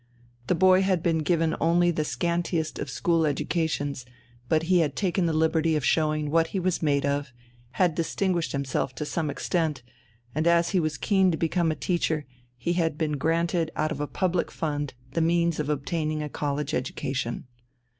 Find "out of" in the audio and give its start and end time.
13.75-14.01